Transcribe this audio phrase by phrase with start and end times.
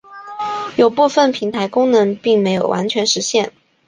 [0.77, 3.51] 有部分平台功能并没有完全实现。